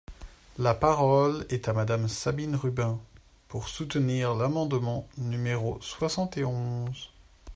La 0.57 0.73
parole 0.73 1.45
est 1.49 1.69
à 1.69 1.73
Madame 1.73 2.07
Sabine 2.07 2.55
Rubin, 2.55 2.99
pour 3.47 3.67
soutenir 3.69 4.33
l’amendement 4.33 5.07
numéro 5.19 5.79
soixante 5.79 6.37
et 6.39 6.43
onze. 6.43 7.11